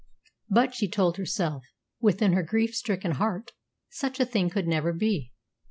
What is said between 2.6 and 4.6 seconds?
stricken heart, such a thing